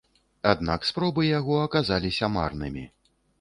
[0.51, 2.89] Аднак спробы яго аказаліся марнымі.